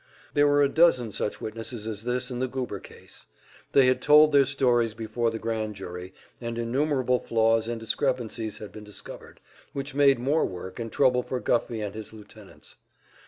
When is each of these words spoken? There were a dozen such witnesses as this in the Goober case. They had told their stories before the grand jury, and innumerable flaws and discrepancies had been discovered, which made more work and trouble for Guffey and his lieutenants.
There 0.33 0.47
were 0.47 0.63
a 0.63 0.67
dozen 0.67 1.11
such 1.11 1.39
witnesses 1.39 1.85
as 1.85 2.05
this 2.05 2.31
in 2.31 2.39
the 2.39 2.47
Goober 2.47 2.79
case. 2.79 3.27
They 3.73 3.85
had 3.85 4.01
told 4.01 4.31
their 4.31 4.47
stories 4.47 4.95
before 4.95 5.29
the 5.29 5.37
grand 5.37 5.75
jury, 5.75 6.11
and 6.41 6.57
innumerable 6.57 7.19
flaws 7.19 7.67
and 7.67 7.79
discrepancies 7.79 8.57
had 8.57 8.71
been 8.71 8.83
discovered, 8.83 9.39
which 9.73 9.93
made 9.93 10.17
more 10.17 10.43
work 10.43 10.79
and 10.79 10.91
trouble 10.91 11.21
for 11.21 11.39
Guffey 11.39 11.81
and 11.81 11.93
his 11.93 12.13
lieutenants. 12.13 12.77